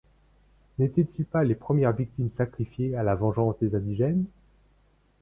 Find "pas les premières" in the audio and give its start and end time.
1.25-1.93